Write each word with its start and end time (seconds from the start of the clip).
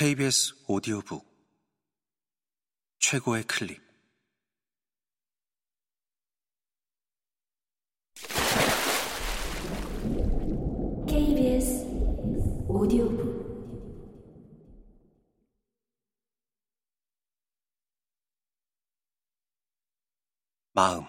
KBS 0.00 0.54
오디오북 0.66 1.28
최고의 3.00 3.44
클립. 3.44 3.82
KBS 11.06 11.84
오디오북. 12.66 13.20
마음. 20.72 21.04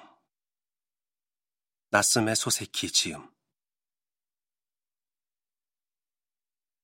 낯섦의 1.91 2.35
소세키 2.35 2.91
지음. 2.91 3.25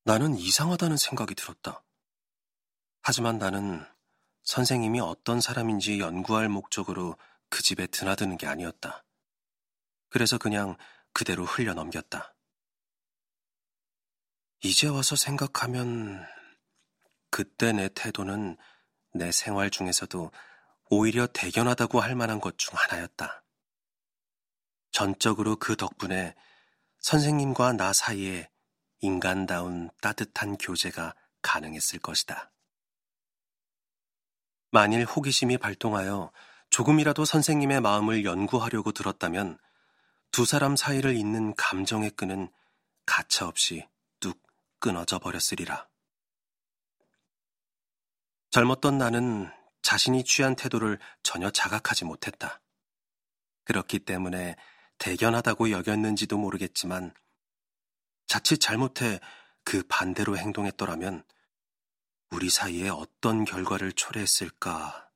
나는 0.05 0.37
이상하다는 0.37 0.95
생각이 0.95 1.35
들었다. 1.35 1.83
하지만 3.09 3.37
나는 3.37 3.85
선생님이 4.43 4.99
어떤 4.99 5.39
사람인지 5.39 6.01
연구할 6.01 6.49
목적으로 6.49 7.15
그 7.49 7.63
집에 7.63 7.87
드나드는 7.87 8.35
게 8.35 8.47
아니었다. 8.47 9.05
그래서 10.09 10.37
그냥 10.37 10.75
그대로 11.13 11.45
흘려 11.45 11.73
넘겼다. 11.73 12.35
이제 14.61 14.89
와서 14.89 15.15
생각하면 15.15 16.27
그때 17.31 17.71
내 17.71 17.87
태도는 17.87 18.57
내 19.13 19.31
생활 19.31 19.69
중에서도 19.69 20.29
오히려 20.89 21.27
대견하다고 21.27 22.01
할 22.01 22.13
만한 22.13 22.41
것 22.41 22.57
중 22.57 22.73
하나였다. 22.75 23.41
전적으로 24.91 25.55
그 25.55 25.77
덕분에 25.77 26.35
선생님과 26.99 27.71
나 27.71 27.93
사이에 27.93 28.49
인간다운 28.99 29.91
따뜻한 30.01 30.57
교제가 30.57 31.15
가능했을 31.41 31.99
것이다. 31.99 32.51
만일 34.77 35.05
호기심이 35.05 35.57
발동하여 35.57 36.31
조금이라도 36.69 37.25
선생님의 37.25 37.81
마음을 37.81 38.23
연구하려고 38.25 38.91
들었다면 38.91 39.57
두 40.29 40.45
사람 40.45 40.75
사이를 40.75 41.15
잇는 41.15 41.55
감정의 41.55 42.11
끈은 42.11 42.51
가차없이 43.07 43.87
뚝 44.19 44.39
끊어져 44.77 45.17
버렸으리라. 45.17 45.87
젊었던 48.51 48.99
나는 48.99 49.49
자신이 49.81 50.23
취한 50.23 50.55
태도를 50.55 50.99
전혀 51.23 51.49
자각하지 51.49 52.05
못했다. 52.05 52.61
그렇기 53.63 53.97
때문에 53.97 54.55
대견하다고 54.99 55.71
여겼는지도 55.71 56.37
모르겠지만 56.37 57.15
자칫 58.27 58.59
잘못해 58.59 59.19
그 59.63 59.81
반대로 59.89 60.37
행동했더라면 60.37 61.23
우리 62.31 62.49
사이에 62.49 62.89
어떤 62.89 63.45
결과를 63.45 63.93
초래했을까 63.93 65.09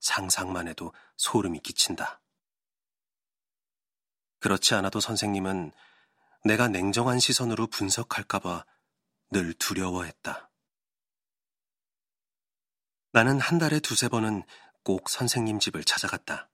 상상만 0.00 0.68
해도 0.68 0.92
소름이 1.16 1.60
끼친다. 1.60 2.20
그렇지 4.40 4.74
않아도 4.74 5.00
선생님은 5.00 5.72
내가 6.44 6.68
냉정한 6.68 7.18
시선으로 7.18 7.66
분석할까봐 7.68 8.64
늘 9.30 9.54
두려워했다. 9.54 10.50
나는 13.12 13.40
한 13.40 13.58
달에 13.58 13.80
두세 13.80 14.08
번은 14.08 14.42
꼭 14.82 15.08
선생님 15.08 15.60
집을 15.60 15.84
찾아갔다. 15.84 16.50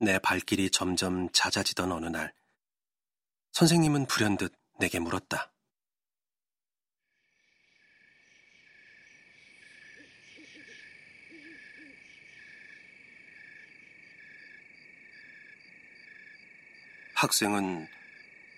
내 0.00 0.18
발길이 0.18 0.70
점점 0.70 1.30
잦아지던 1.32 1.92
어느 1.92 2.06
날, 2.06 2.34
선생님은 3.52 4.06
불현듯 4.06 4.54
내게 4.78 4.98
물었다. 4.98 5.52
학생은 17.18 17.88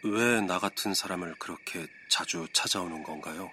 왜 0.03 0.41
나 0.43 0.59
같은 0.59 0.93
사람을 0.93 1.35
그렇게 1.39 1.87
자주 2.11 2.47
찾아오는 2.53 3.03
건가요? 3.03 3.51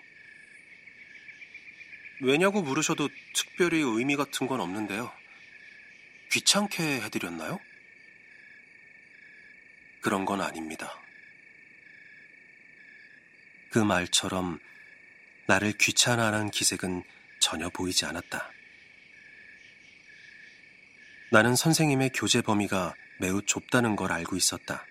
왜냐고 2.21 2.61
물으셔도 2.61 3.07
특별히 3.33 3.79
의미 3.79 4.17
같은 4.17 4.47
건 4.47 4.59
없는데요. 4.59 5.09
귀찮게 6.31 7.01
해드렸나요? 7.01 7.57
그런 10.01 10.25
건 10.25 10.41
아닙니다. 10.41 10.91
그 13.71 13.79
말처럼 13.79 14.59
나를 15.47 15.71
귀찮아하는 15.77 16.51
기색은 16.51 17.03
전혀 17.39 17.69
보이지 17.69 18.05
않았다. 18.05 18.51
나는 21.31 21.55
선생님의 21.55 22.11
교재 22.13 22.41
범위가 22.41 22.93
매우 23.19 23.41
좁다는 23.41 23.95
걸 23.95 24.11
알고 24.11 24.35
있었다. 24.35 24.85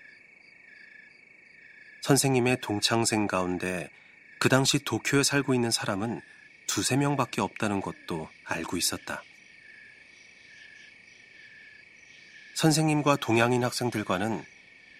선생님의 2.06 2.59
동창생 2.61 3.27
가운데 3.27 3.91
그 4.39 4.49
당시 4.49 4.78
도쿄에 4.78 5.25
살고 5.25 5.55
있는 5.55 5.72
사람은 5.72 6.21
두세 6.69 6.97
명밖에 6.97 7.41
없다는 7.41 7.81
것도 7.81 8.31
알고 8.44 8.77
있었다. 8.77 9.25
선생님과 12.55 13.17
동양인 13.17 13.65
학생들과는 13.65 14.44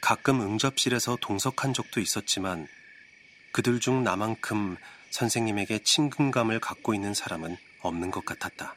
가끔 0.00 0.41
응접실에서 0.41 1.17
동석한 1.21 1.75
적도 1.75 2.00
있었지만 2.00 2.67
그들 3.53 3.78
중 3.78 4.03
나만큼 4.03 4.77
선생님에게 5.11 5.84
친근감을 5.84 6.59
갖고 6.59 6.93
있는 6.93 7.15
사람은 7.15 7.56
없는 7.83 8.11
것 8.11 8.25
같았다. 8.25 8.75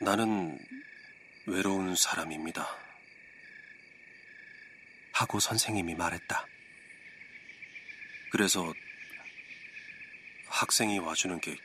나는 0.00 0.58
외로운 1.46 1.94
사람입니다. 1.94 2.89
하고 5.12 5.40
선생님이 5.40 5.94
말했다. 5.94 6.46
그래서 8.32 8.72
학생이 10.48 10.98
와주는 10.98 11.40
게 11.40 11.56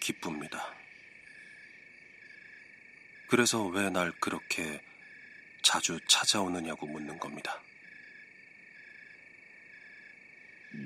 기쁩니다. 0.00 0.74
그래서 3.28 3.64
왜 3.66 3.90
날 3.90 4.12
그렇게 4.20 4.82
자주 5.62 5.98
찾아오느냐고 6.08 6.86
묻는 6.86 7.18
겁니다. 7.18 7.60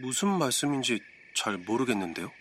무슨 0.00 0.28
말씀인지 0.38 1.00
잘 1.34 1.56
모르겠는데요? 1.56 2.32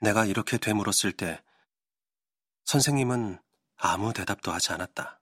내가 0.00 0.26
이렇게 0.26 0.58
되물었을 0.58 1.12
때 1.12 1.40
선생님은 2.64 3.38
아무 3.76 4.12
대답도 4.12 4.52
하지 4.52 4.72
않았다. 4.72 5.20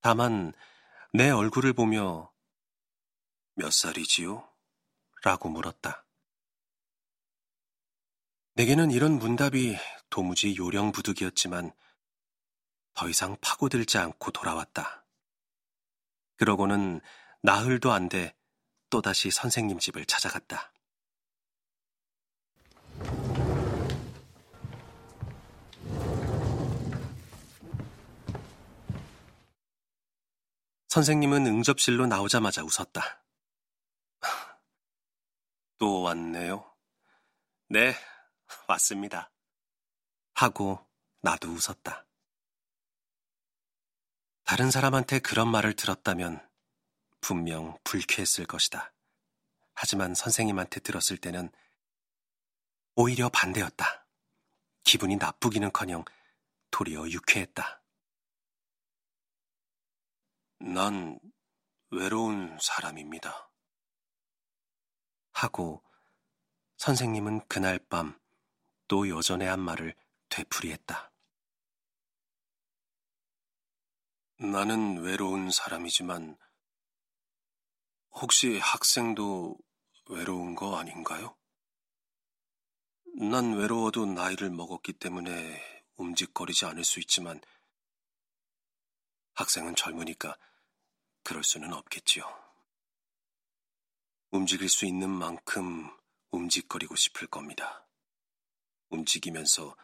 다만 0.00 0.52
내 1.12 1.30
얼굴을 1.30 1.72
보며 1.72 2.32
몇 3.54 3.72
살이지요? 3.72 4.48
라고 5.22 5.48
물었다. 5.48 6.04
내게는 8.54 8.90
이런 8.90 9.18
문답이 9.18 9.76
도무지 10.10 10.56
요령부득이었지만 10.56 11.72
더 12.94 13.08
이상 13.08 13.36
파고들지 13.40 13.98
않고 13.98 14.30
돌아왔다. 14.30 15.06
그러고는 16.36 17.00
나흘도 17.42 17.92
안 17.92 18.08
돼 18.08 18.36
또다시 18.90 19.30
선생님 19.30 19.78
집을 19.78 20.04
찾아갔다. 20.04 20.72
선생님은 30.92 31.46
응접실로 31.46 32.06
나오자마자 32.06 32.62
웃었다. 32.62 33.24
또 35.78 36.02
왔네요. 36.02 36.70
네, 37.70 37.94
왔습니다. 38.68 39.32
하고 40.34 40.86
나도 41.22 41.48
웃었다. 41.48 42.04
다른 44.44 44.70
사람한테 44.70 45.20
그런 45.20 45.50
말을 45.50 45.72
들었다면 45.72 46.46
분명 47.22 47.78
불쾌했을 47.84 48.44
것이다. 48.44 48.92
하지만 49.72 50.14
선생님한테 50.14 50.80
들었을 50.80 51.16
때는 51.16 51.50
오히려 52.96 53.30
반대였다. 53.30 54.06
기분이 54.84 55.16
나쁘기는 55.16 55.72
커녕 55.72 56.04
도리어 56.70 57.08
유쾌했다. 57.08 57.81
난 60.62 61.18
외로운 61.90 62.58
사람입니다. 62.60 63.50
하고 65.32 65.82
선생님은 66.78 67.46
그날 67.48 67.78
밤 67.78 68.22
또 68.92 69.08
여전의 69.08 69.48
한 69.48 69.58
말을 69.58 69.94
되풀이했다. 70.28 71.10
나는 74.36 74.98
외로운 74.98 75.50
사람이지만 75.50 76.36
혹시 78.10 78.58
학생도 78.58 79.56
외로운 80.10 80.54
거 80.54 80.76
아닌가요? 80.76 81.34
난 83.18 83.54
외로워도 83.54 84.04
나이를 84.04 84.50
먹었기 84.50 84.92
때문에 84.92 85.88
움직거리지 85.96 86.66
않을 86.66 86.84
수 86.84 87.00
있지만 87.00 87.40
학생은 89.32 89.74
젊으니까 89.74 90.36
그럴 91.22 91.44
수는 91.44 91.72
없겠지요. 91.72 92.24
움직일 94.30 94.68
수 94.68 94.86
있는 94.86 95.10
만큼 95.10 95.90
움직거리고 96.30 96.96
싶을 96.96 97.26
겁니다. 97.26 97.86
움직이면서 98.88 99.76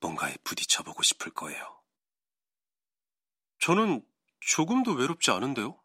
뭔가에 0.00 0.36
부딪혀보고 0.44 1.02
싶을 1.02 1.32
거예요. 1.32 1.82
저는 3.58 4.06
조금도 4.40 4.92
외롭지 4.92 5.30
않은데요? 5.30 5.82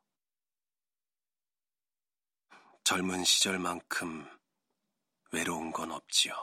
젊은 2.84 3.24
시절만큼 3.24 4.28
외로운 5.32 5.72
건 5.72 5.92
없지요. 5.92 6.34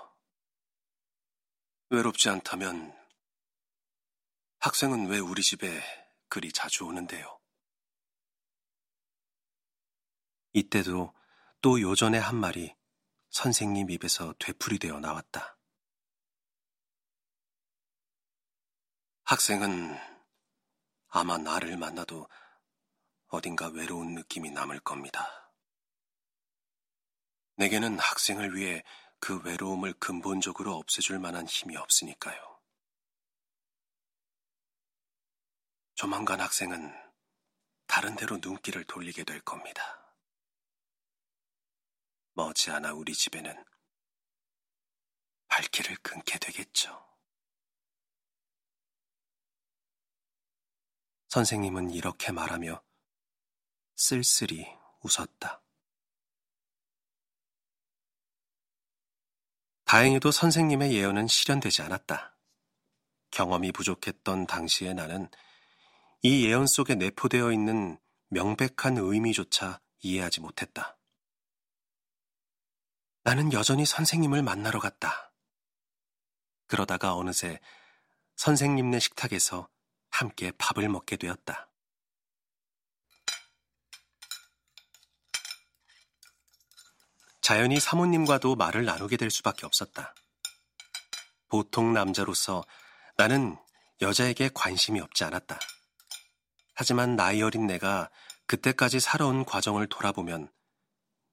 외롭지 1.90 2.28
않다면 2.28 2.96
학생은 4.58 5.06
왜 5.08 5.19
우리 5.19 5.42
집에 5.42 5.81
그리 6.28 6.52
자주 6.52 6.84
오는데요? 6.84 7.38
이때도 10.58 11.14
또 11.60 11.81
요전의 11.81 12.20
한 12.20 12.37
말이 12.37 12.75
선생님 13.31 13.90
입에서 13.90 14.34
되풀이되어 14.38 14.99
나왔다. 15.00 15.56
학생은 19.25 19.96
아마 21.08 21.38
나를 21.38 21.76
만나도 21.76 22.28
어딘가 23.28 23.69
외로운 23.69 24.14
느낌이 24.14 24.50
남을 24.50 24.81
겁니다. 24.81 25.52
내게는 27.56 27.99
학생을 27.99 28.56
위해 28.56 28.82
그 29.20 29.40
외로움을 29.43 29.93
근본적으로 29.94 30.76
없애줄 30.76 31.19
만한 31.19 31.46
힘이 31.46 31.76
없으니까요. 31.76 32.60
조만간 35.94 36.40
학생은 36.40 36.94
다른 37.88 38.14
데로 38.14 38.38
눈길을 38.40 38.84
돌리게 38.84 39.25
될 39.25 39.40
겁니다. 39.40 39.97
머지않아 42.38 42.93
우리 42.93 43.14
집에는 43.14 43.64
발길을 45.49 45.96
끊게 45.96 46.38
되겠죠. 46.38 47.05
선생님은 51.26 51.90
이렇게 51.90 52.31
말하며 52.31 52.81
쓸쓸히 53.96 54.64
웃었다. 55.00 55.61
다행히도 59.84 60.31
선생님의 60.31 60.94
예언은 60.94 61.26
실현되지 61.26 61.82
않았다. 61.82 62.37
경험이 63.32 63.73
부족했던 63.73 64.46
당시의 64.46 64.94
나는 64.94 65.29
이 66.23 66.46
예언 66.46 66.69
속에 66.69 66.94
내포되어 66.94 67.52
있는 67.52 67.99
명백한 68.29 68.96
의미조차 68.99 69.81
이해하지 70.00 70.41
못했다. 70.41 70.97
나는 73.25 73.53
여전히 73.53 73.85
선생님을 73.85 74.43
만나러 74.43 74.81
갔다. 74.81 75.32
그러다가 76.67 77.15
어느새 77.15 77.61
선생님네 78.37 79.00
식탁에서 79.00 79.69
함께 80.11 80.53
밥을 80.53 80.88
먹게 80.88 81.17
되었다. 81.17 81.69
자연히 87.41 87.81
사모님과도 87.81 88.56
말을 88.56 88.85
나누게 88.85 89.17
될 89.17 89.31
수밖에 89.31 89.65
없었다. 89.65 90.15
보통 91.49 91.94
남자로서 91.94 92.62
나는 93.17 93.56
여자에게 94.03 94.50
관심이 94.53 95.00
없지 95.00 95.25
않았다. 95.25 95.59
하지만 96.75 97.17
나이 97.17 97.43
어린 97.43 97.67
내가 97.67 98.11
그때까지 98.47 99.00
살아온 99.00 99.44
과정을 99.44 99.88
돌아보면 99.88 100.53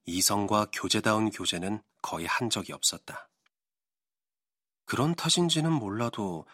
이성과 0.06 0.68
교제다운 0.72 1.30
교제는 1.32 1.82
거의 2.02 2.26
한 2.26 2.50
적이 2.50 2.74
없었다. 2.74 3.30
그런 4.86 5.16
탓인지는 5.16 5.72
몰라도 5.72 6.46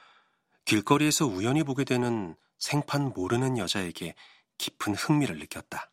길거리에서 0.65 1.25
우연히 1.25 1.63
보게 1.63 1.83
되는 1.83 2.35
생판 2.57 3.09
모르는 3.09 3.57
여자에게 3.57 4.15
깊은 4.57 4.95
흥미를 4.95 5.37
느꼈다. 5.39 5.91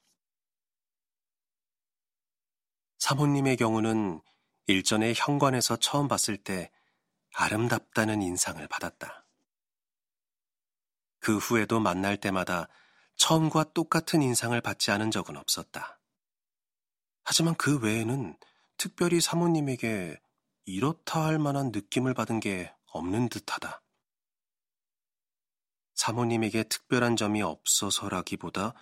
사모님의 2.99 3.57
경우는 3.57 4.21
일전에 4.67 5.15
현관에서 5.17 5.77
처음 5.77 6.09
봤을 6.09 6.37
때 6.37 6.71
아름답다는 7.35 8.23
인상을 8.23 8.67
받았다. 8.69 9.25
그 11.21 11.39
후에도 11.39 11.81
만날 11.81 12.17
때마다 12.17 12.69
처음과 13.17 13.73
똑같은 13.73 14.23
인상을 14.23 14.61
받지 14.61 14.91
않은 14.91 15.11
적은 15.11 15.37
없었다. 15.37 15.98
하지만 17.31 17.55
그 17.57 17.79
외에는 17.81 18.39
특별히 18.79 19.21
사모님에게 19.21 20.19
이렇다 20.65 21.27
할 21.27 21.39
만한 21.39 21.73
느낌을 21.73 22.15
받은 22.15 22.41
게 22.41 22.75
없는 22.87 23.29
듯하다. 23.29 23.83
사모님에게 25.93 26.63
특별한 26.63 27.17
점이 27.17 27.43
없어서라기보다 27.43 28.73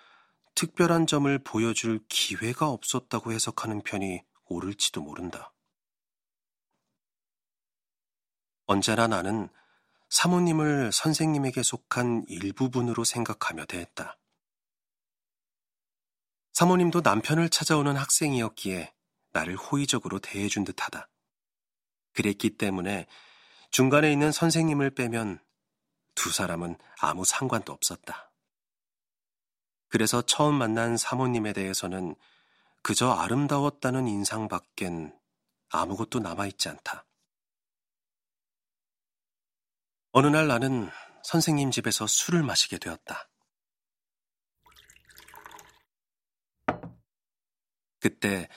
특별한 0.54 1.08
점을 1.08 1.36
보여줄 1.40 2.04
기회가 2.08 2.68
없었다고 2.70 3.32
해석하는 3.32 3.82
편이 3.82 4.22
옳을지도 4.44 5.02
모른다. 5.02 5.52
언제나 8.66 9.08
나는 9.08 9.48
사모님을 10.08 10.92
선생님에게 10.92 11.64
속한 11.64 12.26
일부분으로 12.28 13.02
생각하며 13.02 13.64
대했다. 13.64 14.16
사모님도 16.56 17.02
남편을 17.02 17.50
찾아오는 17.50 17.94
학생이었기에 17.98 18.90
나를 19.34 19.56
호의적으로 19.56 20.20
대해준 20.20 20.64
듯하다. 20.64 21.06
그랬기 22.14 22.56
때문에 22.56 23.06
중간에 23.70 24.10
있는 24.10 24.32
선생님을 24.32 24.94
빼면 24.94 25.38
두 26.14 26.32
사람은 26.32 26.78
아무 26.98 27.26
상관도 27.26 27.74
없었다. 27.74 28.32
그래서 29.88 30.22
처음 30.22 30.54
만난 30.54 30.96
사모님에 30.96 31.52
대해서는 31.52 32.16
그저 32.82 33.10
아름다웠다는 33.10 34.08
인상밖엔 34.08 35.14
아무것도 35.68 36.20
남아있지 36.20 36.70
않다. 36.70 37.04
어느 40.12 40.28
날 40.28 40.46
나는 40.46 40.88
선생님 41.22 41.70
집에서 41.70 42.06
술을 42.06 42.42
마시게 42.42 42.78
되었다. 42.78 43.28
그때 48.08 48.48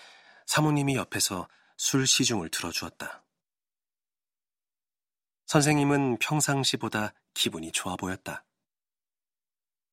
사모님이 0.46 0.96
옆에서 0.96 1.48
술 1.76 2.06
시중을 2.06 2.50
들어주었다. 2.50 3.24
선생님은 5.48 6.20
평상시보다 6.20 7.14
기분이 7.34 7.72
좋아 7.72 7.96
보였다. 7.96 8.46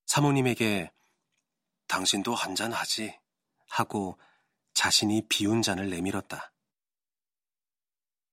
사모님에게 0.04 0.92
당신도 1.88 2.34
한 2.34 2.54
잔 2.54 2.74
하지 2.74 3.18
하고 3.70 4.20
자신이 4.74 5.26
비운 5.28 5.62
잔을 5.62 5.88
내밀었다. 5.88 6.52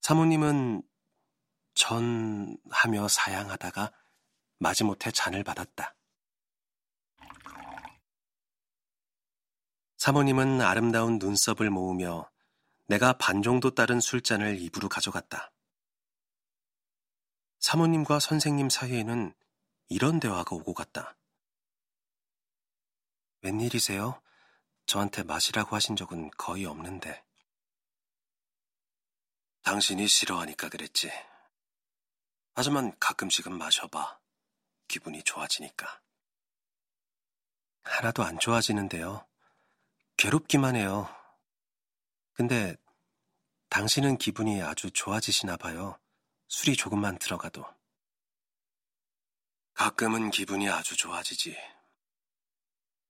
사모님은 0.01 0.83
전 1.73 2.57
하며 2.69 3.07
사양하다가 3.07 3.93
마지못해 4.59 5.11
잔을 5.11 5.45
받았다. 5.45 5.95
사모님은 10.03 10.59
아름다운 10.59 11.17
눈썹을 11.17 11.69
모으며 11.69 12.29
내가 12.87 13.13
반 13.13 13.41
정도 13.41 13.73
따른 13.73 14.01
술잔을 14.01 14.59
입으로 14.59 14.89
가져갔다. 14.89 15.53
사모님과 17.59 18.19
선생님 18.19 18.69
사이에는 18.69 19.33
이런 19.87 20.19
대화가 20.19 20.57
오고 20.57 20.73
갔다. 20.73 21.15
웬일이세요? 23.43 24.21
저한테 24.87 25.23
마시라고 25.23 25.73
하신 25.73 25.95
적은 25.95 26.31
거의 26.31 26.65
없는데. 26.65 27.23
당신이 29.61 30.09
싫어하니까 30.09 30.67
그랬지. 30.67 31.13
하지만 32.55 32.93
가끔씩은 32.99 33.57
마셔봐. 33.57 34.19
기분이 34.89 35.23
좋아지니까. 35.23 36.01
하나도 37.83 38.23
안 38.23 38.37
좋아지는데요. 38.37 39.25
괴롭기만 40.23 40.77
해요. 40.77 41.13
근데 42.31 42.77
당신은 43.67 44.17
기분이 44.17 44.61
아주 44.61 44.89
좋아지시나 44.89 45.57
봐요. 45.57 45.99
술이 46.47 46.77
조금만 46.77 47.19
들어가도. 47.19 47.65
가끔은 49.73 50.31
기분이 50.31 50.69
아주 50.69 50.95
좋아지지. 50.95 51.57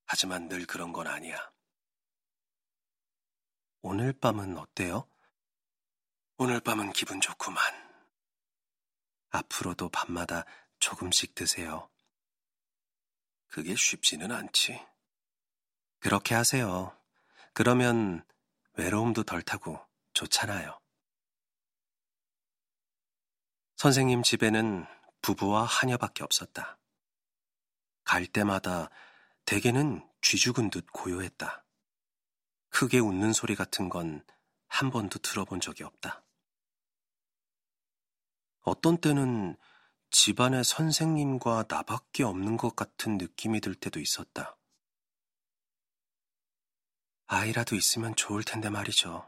하지만 0.06 0.48
늘 0.48 0.66
그런 0.66 0.92
건 0.92 1.06
아니야. 1.06 1.38
오늘 3.84 4.12
밤은 4.14 4.58
어때요? 4.58 5.08
오늘 6.38 6.62
밤은 6.62 6.94
기분 6.94 7.22
좋구만. 7.22 7.62
앞으로도 9.30 9.90
밤마다 9.90 10.46
조금씩 10.80 11.36
드세요. 11.36 11.92
그게 13.50 13.76
쉽지는 13.76 14.32
않지. 14.32 14.84
그렇게 16.00 16.34
하세요. 16.34 17.03
그러면 17.54 18.26
외로움도 18.74 19.24
덜 19.24 19.42
타고 19.42 19.80
좋잖아요. 20.14 20.80
선생님 23.78 24.24
집에는 24.24 24.86
부부와 25.22 25.64
하녀밖에 25.64 26.24
없었다. 26.24 26.78
갈 28.04 28.26
때마다 28.26 28.90
대개는 29.46 30.08
쥐죽은 30.22 30.70
듯 30.70 30.86
고요했다. 30.92 31.66
크게 32.70 33.00
웃는 33.00 33.34
소리 33.34 33.56
같은 33.56 33.90
건 33.90 34.24
한 34.74 34.90
번도 34.90 35.20
들어본 35.20 35.60
적이 35.60 35.84
없다. 35.84 36.24
어떤 38.62 38.98
때는 38.98 39.56
집안에 40.10 40.64
선생님과 40.64 41.66
나밖에 41.70 42.24
없는 42.24 42.58
것 42.58 42.76
같은 42.76 43.20
느낌이 43.20 43.62
들 43.62 43.76
때도 43.76 44.00
있었다. 44.00 44.58
아이라도 47.34 47.76
있으면 47.76 48.16
좋을 48.16 48.44
텐데 48.44 48.70
말이죠. 48.70 49.28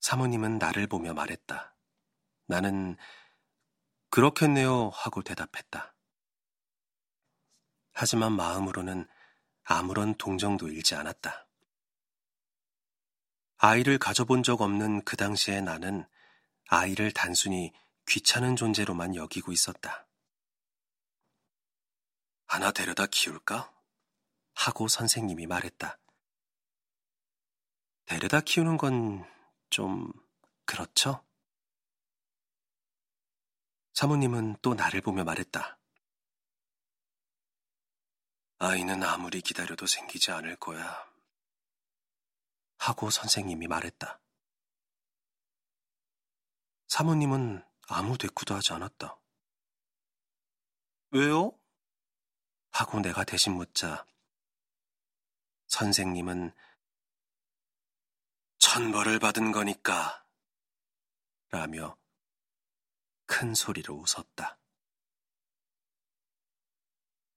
사모님은 0.00 0.58
나를 0.58 0.86
보며 0.86 1.14
말했다. 1.14 1.74
나는 2.46 2.96
그렇겠네요 4.10 4.90
하고 4.90 5.22
대답했다. 5.22 5.92
하지만 7.92 8.32
마음으로는 8.32 9.08
아무런 9.64 10.14
동정도 10.14 10.68
일지 10.68 10.94
않았다. 10.94 11.48
아이를 13.56 13.98
가져본 13.98 14.44
적 14.44 14.60
없는 14.60 15.02
그 15.04 15.16
당시에 15.16 15.60
나는 15.60 16.06
아이를 16.68 17.10
단순히 17.10 17.72
귀찮은 18.06 18.54
존재로만 18.54 19.16
여기고 19.16 19.50
있었다. 19.50 20.06
하나 22.46 22.70
데려다 22.70 23.06
키울까? 23.06 23.73
하고 24.54 24.88
선생님이 24.88 25.46
말했다. 25.46 25.98
데려다 28.06 28.40
키우는 28.40 28.76
건 28.76 29.34
좀 29.74 30.12
그렇죠? 30.66 31.26
사모님은 33.94 34.58
또 34.62 34.74
나를 34.74 35.00
보며 35.00 35.24
말했다. 35.24 35.80
아이는 38.58 39.02
아무리 39.02 39.40
기다려도 39.40 39.86
생기지 39.88 40.30
않을 40.30 40.54
거야. 40.60 41.12
하고 42.78 43.10
선생님이 43.10 43.66
말했다. 43.66 44.20
사모님은 46.86 47.64
아무 47.88 48.16
대꾸도 48.16 48.54
하지 48.54 48.74
않았다. 48.74 49.18
왜요? 51.10 51.50
하고 52.70 53.00
내가 53.00 53.24
대신 53.24 53.54
묻자 53.54 54.06
선생님은 55.74 56.52
천벌을 58.58 59.18
받은 59.18 59.50
거니까 59.50 60.24
라며 61.50 61.96
큰 63.26 63.54
소리로 63.54 63.96
웃었다. 63.96 64.56